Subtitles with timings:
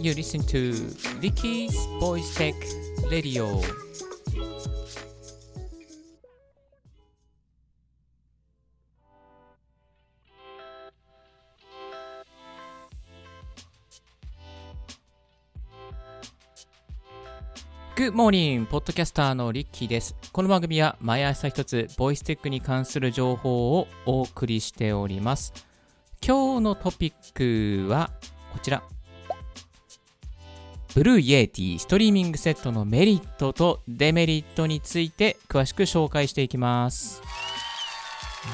[0.00, 0.72] You listen to
[1.20, 2.54] Ricky's Voice Tech
[3.10, 3.60] Radio.
[17.96, 20.16] グッモーニンポッドキャスターのリッキーです。
[20.32, 25.52] この番組は毎朝一つボイステックに関する情報をお送りしております。
[26.26, 28.10] 今日のトピックは
[28.50, 28.82] こちら。
[30.94, 37.20] Blue Yeti ストリーミングセットのメリットとデメリットについて詳しく紹介していきます。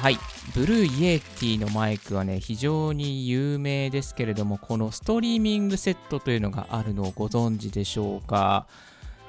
[0.01, 0.17] はい。
[0.53, 8.67] Blue Yeti のマイクはね、非常に有名ですけれども、このストリーミングセットというのがあるのをご存知でしょうか？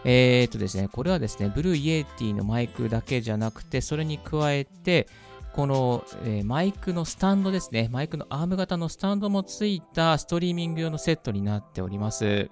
[0.04, 5.06] えー、っとですね、これはですね、 Blue Yeti のマイクだけじゃなくて、それに加えて、
[5.52, 12.50] この、えー、マイクのスタンドですね、マイクのアーム型のスタンドもついたストリーミング用のセットになっております。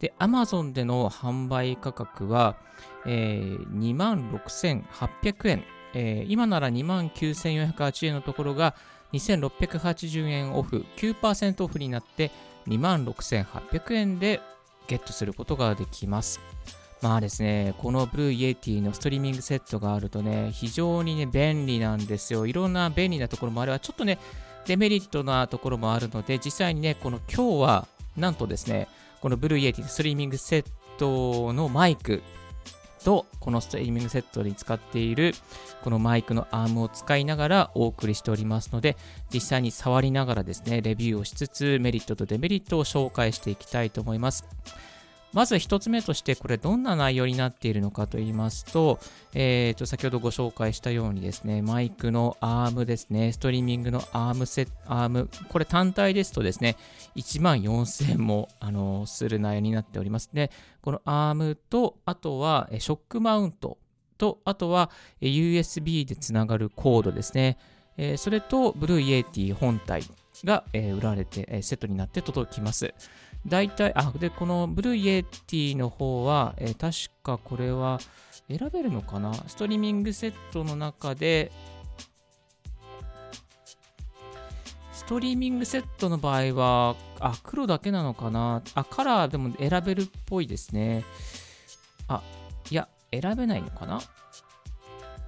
[0.00, 2.56] で、Amazon での販売価格は、
[3.06, 8.74] えー、26,800円、えー、今なら29,480円のところが
[9.14, 12.30] 2,680円オフ、9%オフになって
[12.66, 14.40] 26,800円で
[14.86, 16.40] ゲットすることができます。
[17.04, 22.46] まあですね、この Blue Yeti のストリーミングセットがあるとね、非常にね、便利なんですよ。
[22.46, 24.18] いろんな便利なところもあれば、ちょっとね、
[24.64, 28.88] デメリットなところもあるので、実際にね、この今日は、なんとですね、
[29.20, 32.22] この Blue Yeti ストリーミングセットのマイク
[33.04, 35.34] と、このストリーミングセットに使っている
[35.82, 38.96] このマイクのアームを使いながらお送りしておりますので、
[39.30, 44.46] 実際に触りながらですね、レビューをしつつ、メリットとデメリットを紹介していきたいと思います。
[45.34, 49.00] まず1つ目として、これどんな内容になっているのかと言いますと、
[49.34, 56.76] えー、と先ほどご紹介したようにですね、マイクのアームですね、ストリーミングのアームセアーム、これ単体ですとですね、
[57.16, 60.50] 1万4000も、あのする内容になっておりますね。
[60.80, 63.78] このアームと、あとはショックマウント
[64.18, 64.90] と、あとは
[65.20, 67.58] USB でつながるコードですね。
[67.96, 70.02] えそれと、 Blue Yeti 本体
[70.44, 72.92] が、え売られて、セットになって届きます。
[73.46, 78.00] 大体、あ、で、この Blue Yeti の方は、えー、確かこれは
[78.48, 79.34] 選べるのかな？
[79.34, 81.52] ストリーミングセットの中で、
[84.92, 88.62] ストリーミングセットの場合は、あ、黒だけなのかな？
[88.74, 91.04] あ、カラーでも選べるっぽいですね。
[92.08, 92.22] あ、
[92.70, 94.00] いや、選べないのかな？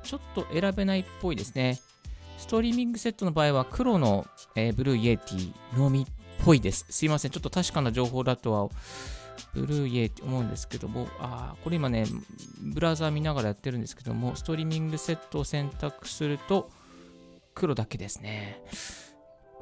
[0.02, 1.78] ちょっと選べないっぽいですね。
[2.38, 6.06] ストリーミングセットの場合は黒の、えー、 Blue Yeti のみ
[6.44, 6.86] ぽいです。
[6.90, 7.30] すいません。
[7.30, 8.68] ちょっと確かな情報だとは、
[9.54, 12.06] ブルーイエーって思うんですけども、あこれ今ね、
[12.60, 16.70] ブラウザー見ながらやってるんですけども、ストリーミングセットを選択すると、
[17.54, 18.62] 黒だけですね。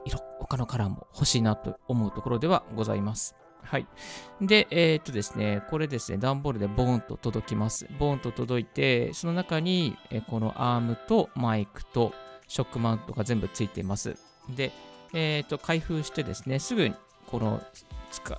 [0.05, 3.35] 色、他のカラーも欲しいなと思うところではございます。
[3.62, 3.87] はい。
[4.41, 7.89] で、えー、っとですね、これですね、段ボールでボーンと届きます。
[7.99, 12.12] ボーンと届いて、その中に、えこのアームとマイクと
[12.47, 14.17] ショックマウントが全部ついています。
[14.51, 14.71] で、
[15.14, 16.92] えーと、開封してですね、すぐ
[17.26, 17.62] この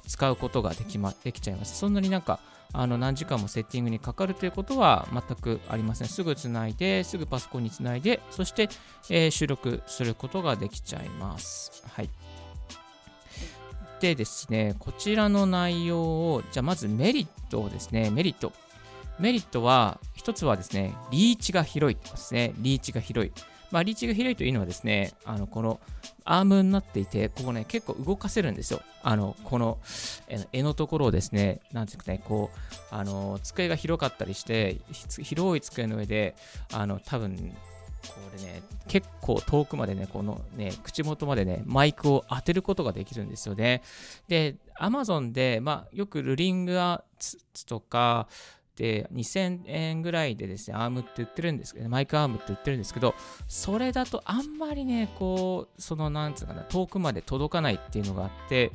[0.07, 1.77] 使うことができ,、ま、できちゃいます。
[1.77, 2.39] そんなになんか
[2.73, 6.07] あの何時間もセッティングにかかるということは全くありません。
[6.07, 8.69] すぐつないで、すぐパソコンにつないで、そして、
[9.09, 11.83] えー、収録することができちゃいます。
[11.87, 12.09] はい。
[14.01, 18.51] でですね、こちらの内容を、じゃあまずメリットをですね、メリット。
[19.19, 22.53] メリットは、一つはですね、リーチが広いですね。
[22.57, 23.31] リーチが広い。
[23.71, 25.79] まあ、リーチが広いというのはですね、あのこの
[26.23, 28.81] アームになっていて、ここね、結構動かせるんですよ。
[29.03, 29.77] あの、この
[30.51, 32.57] 絵のところをですね、なんていうかね、こう、
[32.89, 34.77] あの、机が広かったりして、
[35.21, 36.35] 広い机の上で、
[36.73, 37.55] あの、多分、
[38.07, 43.81] これね、結構遠くまでね、このね、口元までね、マイクを当てることができるんですよね。
[44.27, 48.27] で、Amazon で、まあ、よくルリングアーツとか、
[48.75, 53.15] で2000円ぐらいでですね、アームって売ってるんですけど、マイクアームって売ってるんですけど、
[53.47, 58.71] それだとあんまりね、こう、その、なんつうかな、遠くまで届かないっていうのがあって、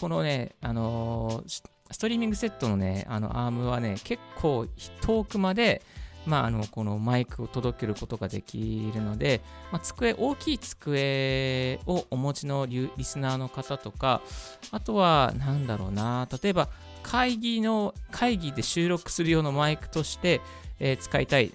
[0.00, 4.66] このね、あのー、ストリーミングセットのね、あのアームはね、結構
[5.02, 5.82] 遠くまで、
[6.26, 14.22] まあ、あのこのマイクを届けることができるので、まあ、机大きい机をお持ちのリスナーの方とか
[14.70, 16.68] あとはなんだろうな例えば
[17.04, 20.40] 会議の、会議で収録する用のマイクとして、
[20.80, 21.52] えー、使いたい。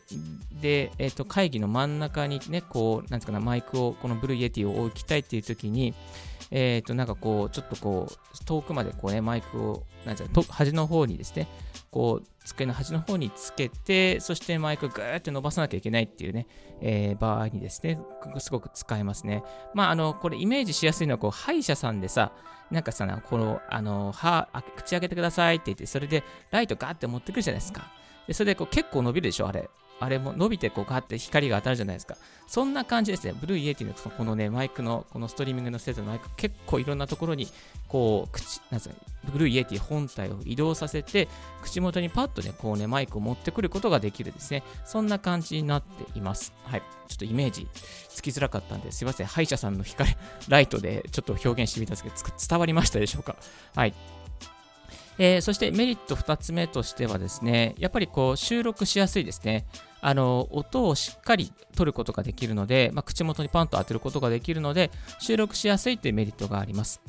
[0.61, 5.93] で、えーと、会議の真ん中にね、こう、なんつうかな、マイクを、この Blue Yeti を置きたいっていう時に、
[6.51, 11.47] えっ、ー、と、なんかこう、ちょっとこう、遠くまでこうね、マイクを、なんつうか、端の方にですね、
[11.91, 16.47] こう、机の端の方につけて、そしてマイクをぐーって伸ばさなきゃいけないっていうね、
[16.81, 17.99] えー、場合にですね、
[18.39, 19.43] すごく使えますね。
[19.73, 22.31] まあ、あの、これイメージしやすいのは、こう、歯医者さんでさ、
[22.71, 27.91] なんかさ、この、あの、歯、口開けてくださいって言って、それでライトガーって持ってくるじゃないですか。
[28.29, 29.69] でそれでこう結構伸びるでしょ、あれ。
[29.99, 32.15] あれも伸びてこうガーって光が当たるじゃないですか。
[32.47, 33.33] そんな感じですね。
[33.39, 37.47] Blue Yeti のこのね、マイクの、このストリーミングのセットのマイク、結構いろんなところに、
[37.87, 38.95] こう、口、なんですか、
[39.31, 41.27] Blue Yeti 本体を移動させて、
[41.61, 44.63] 口元にパッとね、こうね、マイクを持ってくることができるですね。
[44.83, 46.53] そんな感じになっています。
[46.63, 46.81] はい。
[47.07, 47.67] ちょっとイメージ
[48.07, 49.27] つきづらかったんですいません。
[49.27, 50.09] 歯医者さんの光、
[50.47, 53.35] ライトでちょっと表現してみたんですけど、伝わりましたでしょうか？
[53.75, 53.93] はい。
[55.17, 59.65] えー、そしてメリット2つ目としてはですね、やっぱりこう収録しやすいですね。
[60.01, 67.01] あの音をしっかり取ることができるので、まあ、口元にパンと当てることができるので、収録しやすいというメリットがあります。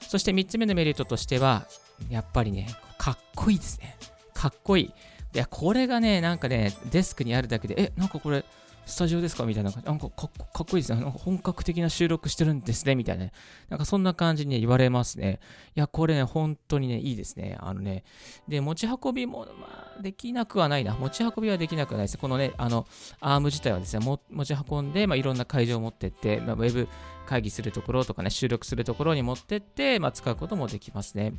[0.00, 1.66] そして3つ目のメリットとしては、
[2.10, 2.68] やっぱりね、
[2.98, 3.96] かっこいいですね。
[4.34, 4.84] かっこいい。
[4.86, 4.92] い
[5.38, 8.44] や、これがね、なんかね、デスクにあるだけで、え、なんかこれ、
[8.86, 9.44] スタジオですか？
[9.44, 9.86] みたいな感じ。
[9.88, 11.00] なんかかっこいいですね。
[11.00, 12.94] なんか本格的な収録してるんですね。
[12.94, 13.26] みたいな、
[13.68, 15.40] なんかそんな感じに言われますね。
[15.74, 17.56] いや、これね、本当にね、いいですね。
[17.58, 18.04] あのね。
[18.46, 20.94] で、持ち運びも、まあ、できなくはないな。
[20.94, 22.18] 持ち運びはできなくはないです。
[22.18, 22.86] このね、あの、
[23.20, 26.88] アーム自体はですね、持ち運んで、まあ、いろんな会場を持ってって、まあ、ウェブ
[27.26, 31.34] 会議するところとかね、収録するところに持ってって、まあ、使うこともできますね。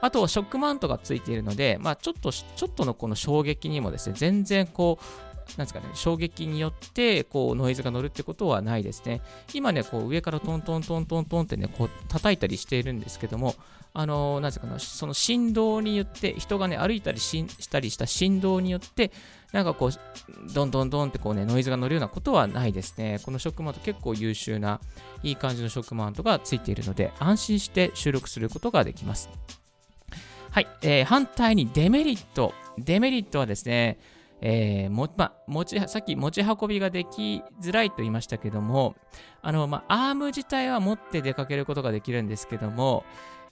[0.00, 9.20] あと、ショックマウントがついているので、まあ、ちょっと、ちょっとのこの衝撃にもですね、全然こう、なんですかね、衝撃によってこうノイズが乗るってことはないですね。
[9.52, 13.54] 今ね、こう上からトントントントントンってね、こう叩いたりしているんですけども、
[13.92, 19.10] あのー、なんですかね、その振動によって、人がね、歩いたりしたりした振動によって、
[19.52, 23.18] なんかこう、どんどんどんってこうね、ノイズが乗るようなことはないですね。
[23.24, 24.80] このショックマウント結構優秀な、
[25.24, 29.28] いい感じのショックマウントがついているので、安心して収録することができます。
[30.50, 32.54] はい、えー、反対にデメリット。
[32.78, 33.98] デメリットはですね、
[34.42, 38.94] えー、もま持ちさっき持ち運びができづらいと言いましたけども、
[39.42, 43.04] あの、まアーム自体は持って出かけることができるんですけども、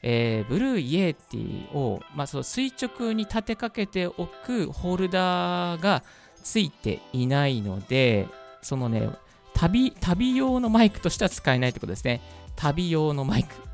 [0.02, 6.02] えー、 Blue Yeti を、ま、そ垂直に立てかけておくホルダーが
[6.42, 8.26] ついていないので、
[8.62, 9.10] そのね、
[9.54, 12.20] 旅、旅用のマイクとしては使えないってことですね。
[12.56, 13.67] 旅用のマイク。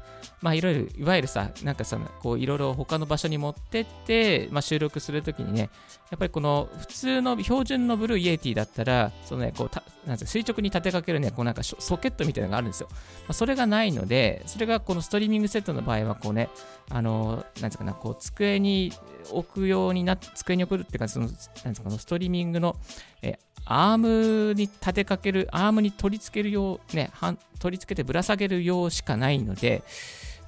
[0.45, 5.71] まあいろいろ、いわゆるさ、なんかさ、こういろいろ他の場所に持ってって、まあ、収録するときにね、
[6.11, 12.89] やっぱりこの普通の標準の Blue Yeti だったら、そのね、こうたなん垂直に立てかけるね、こうなんかソケットみたいなのがあるんですよ。
[12.91, 12.99] ま
[13.29, 16.51] あ、それがないので、それがこのストリーミングセットの場合は、こうね、
[16.91, 18.93] あの、なんつうかな、こう机に
[19.31, 21.29] 置くようになって、机に置くっていうか、その、
[21.65, 22.77] なんつうかな、ストリーミングの、
[23.23, 27.11] えアームに立てかける、アームに取り付けるよう、ね、
[27.59, 29.83] 取り付けてぶら下げるようしかないので、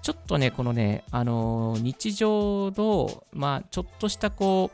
[0.06, 4.70] ちょっとね、このね、あのー、日常の、まあ、ちょっとしたこ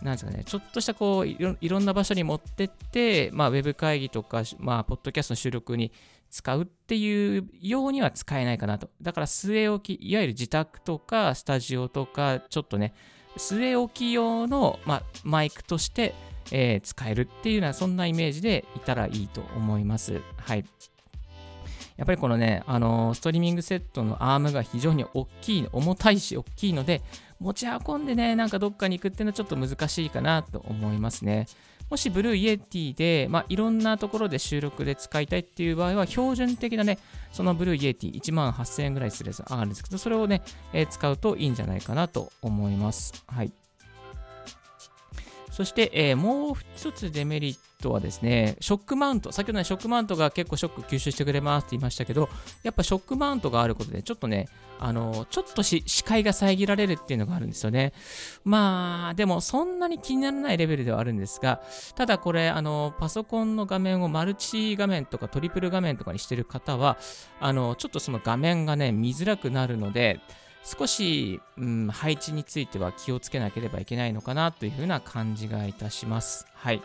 [0.00, 1.36] う、なんですかね、ちょっとしたこうい
[1.68, 5.90] ろ、んな場所に持ってって、まあ、ウェブ会議とか、まあ、ポッドキャストの収録に
[6.30, 8.88] 使うっていうようには使えないかなと。
[9.02, 12.94] だから、据え置き、いわゆる自宅とか、スタジオとか、ちょっとね、
[13.36, 16.14] 据え置き用の、まあ、マイクとして、
[16.52, 20.20] えー、使えるっていうような、そんなイメージでいたらいいと思います。
[20.36, 20.64] はい。
[21.98, 27.02] やっぱりこのね、あのー、ストリーミングセットのアームが非常に大きい、重たいし大きいので、
[27.40, 31.46] 持ち運んでね、なんかどっかに行くっていうのはちょっと難しいかなと思いますね。
[31.90, 36.98] もし Blue Yeti で、まあ、いろんなところで収録で使いたいっていう場合は、標準的なね、
[37.32, 43.24] その Blue Yeti 1万8000円ぐらいするやつあるんですけど、それをね、えー、使うといいんじゃないかなと思います。
[43.26, 43.50] はい。
[45.58, 49.32] そして、えー、もう一つデメリットはですね、ショックマウント。
[49.32, 52.28] 先ほどね、ショックマウントが結構ショック吸収してくれますって言いましたけど、
[52.62, 54.46] やっぱショックマウントがあることで、ちょっとね、
[54.78, 57.92] あの、ちょっと視界が遮られるっていうのがあるんですよね。
[58.44, 61.60] まあ、でもそんなに気にならないレベルではあるんですが、
[61.96, 66.98] ただこれ、あの、パソコンの画面をマルチ画面とかトリプル画面とかにしてる方は、
[67.40, 70.20] あの、ちょっとその画面がね、見づらくなるので、
[70.64, 76.46] 少し、うん、配置については気をつけなければいけないのかなというふうな感じがいたします。
[76.54, 76.82] はい。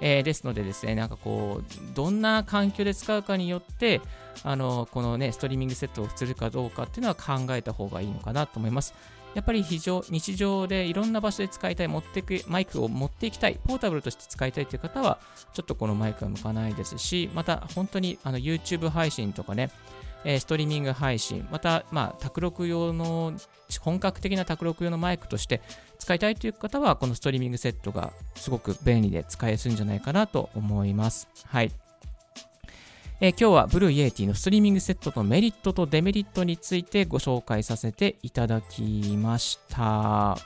[0.00, 4.00] えー、ですのでですね、なんかこう、どんな環境で使うかによって、
[4.42, 8.94] あの、このね、ストリーミングセットをするかどうかっていうのは考えた方がいいのかなと思います。
[9.34, 15.18] やっぱり非常、日常でいろんな場所で使いたい、持ってく、マイクを持っていきたい、ポータブルとして使いたいという方は、
[15.52, 19.70] ちょっとこのマイクは向かないですし、また本当にあの YouTube 配信とかね、
[20.24, 23.34] えストリーミング配信、また、まあ、卓録用の、
[23.80, 25.60] 本格的な卓録用のマイクとして
[25.98, 31.28] 使いたいという方は、このストリーミングセットがすごく便利で使いやすいんじゃないかなと思います。
[31.46, 31.72] はい。
[33.20, 38.82] えー、今日は Blue Yeti のストリーミングセットのメリットとデメリットについてご紹介させていただき
[39.16, 40.36] ました。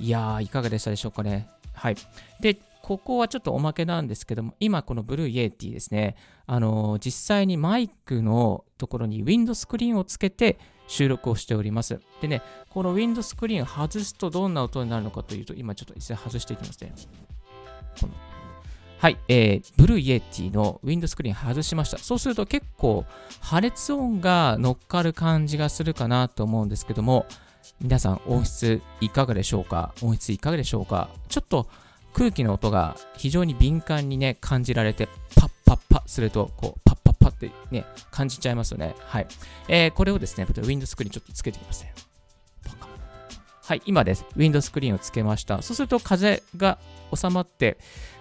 [0.00, 1.48] いやー、いかがでしたでしょうかね。
[1.74, 1.96] はい。
[2.40, 2.56] で、
[2.88, 6.16] ここはちょっとおまけなんですけども、今この Blue Yeti ですね、
[6.46, 12.00] あのー、実際にマイクのところにウィンドスクリーンをつけて収録をしております。
[12.22, 12.40] でね、
[12.70, 16.94] このウィンドスクリーン外すとどんな音になるのかというと、今ちょっと一斉外していきますね。
[18.00, 18.14] この
[18.96, 21.98] はい、えー、 Blue Yeti のウィンドスクリーン外しました。
[21.98, 23.04] そうすると結構
[23.42, 27.26] 破裂音が乗っかる感じがするかなと思うんですけども、
[27.82, 29.92] 皆さん音質いかがでしょうか？
[30.00, 31.10] 音質いかがでしょうか？
[31.28, 31.68] ちょっと
[32.12, 38.94] 空気の音が非常に敏感にね、感じられて、パッパッパすると、こう、パッパッパってね、感じちゃいますよね。
[39.06, 39.26] はい。
[39.68, 41.94] えー、これをですね、ウィンドスクリーンちょっとつけてきますね。
[43.68, 44.24] はい、今です。
[44.34, 45.60] ウィンドスクリーンをつけました。
[45.60, 46.78] そうすると風が
[47.14, 47.76] 収まって、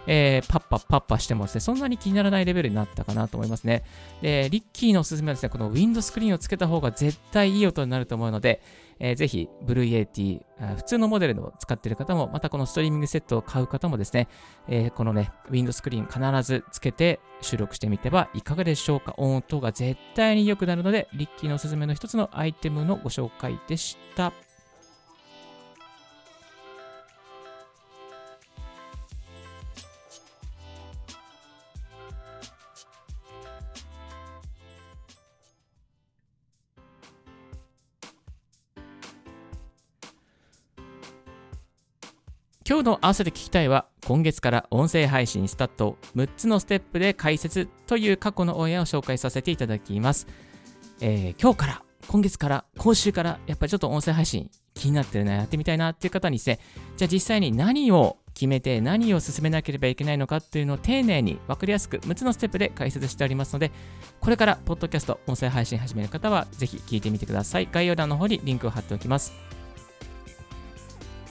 [0.06, 3.86] えー、パッパッパッパしてもですね、そんなに気にならないレベルになったかなと思いますね。
[4.22, 8.62] で、リッキーのおすすめはですね、このウィンドスクリーンをつけた方が絶対いい音になると思うので、
[9.00, 10.46] えー、ぜひ、ブルー AT、
[10.78, 14.28] 普通のモデルを使っている方も、またこのストリーミングセットを買う方もですね、
[14.68, 19.14] えー、このね、ウィンドスクリーン必ずつけて収録してみてはいかがでしょうか？
[19.18, 24.34] 音が絶対に良くなるので、リッキーのおすすめの一つのアイテムのご紹介でした。
[42.78, 50.28] 今日の合わせて聞きたいは今月から音声配信スタート6つのステップで解説という過去のオンエアを紹介させていただきます、
[51.02, 56.60] えー、今日から今月から今週からやっぱりちょっと音声配信気になってるなやってみたいなっていう方にですね
[56.98, 63.72] じゃあ実際に何を決めて何を進めなければいけないのかっていうのを丁寧に分かりやすく6つのステップで解説しておりますので
[64.20, 67.68] これからポッドキャスト音声配信始める方はぜひ聞いてみてください。
[67.72, 69.57] 概要欄の方にリンクを貼っておきます。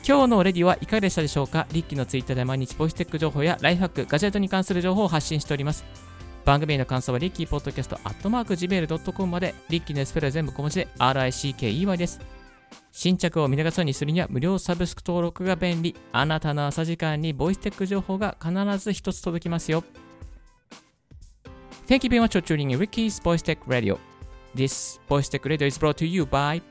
[0.09, 1.67] 今日のレディオはいかがでしたでしょうか？
[1.73, 5.85] リッキーのツイッターで毎日ボイステック情報やライフハック、ガジェットに関する情報を発信しております。
[6.45, 12.21] 番組への感想はリッキーポッドキャストアットマーク Gmail.com まで、リッキーのスペルは全部小文字で RICKEY です。
[12.93, 15.97] 新着を見逃さずにするには無料サブスク登録が便利。
[16.13, 19.83] あなたの朝時間にボイステック情報が必ず一つ届きますよ。
[21.89, 23.99] Thank you very much for tuning in Ricky's Voice Tech Radio.
[24.55, 26.63] This Voice Tech Radio is brought to you by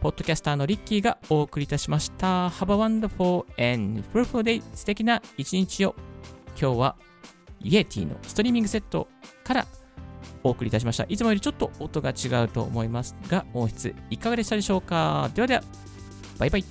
[0.00, 2.48] ポッドキャスターのリッキーがお送りいたしました。
[2.48, 5.96] Have a wonderful and fruitful day 素敵な一日を
[6.60, 6.96] 今日は
[7.60, 9.08] イエティのストリーミングセット
[9.42, 9.66] から
[10.44, 11.04] お送りいたしました。
[11.08, 15.30] いつもよりちょっと音が違うと思いますが、音質いかがでしたでしょうか？
[15.34, 15.62] ではでは、
[16.38, 16.64] バイバイ。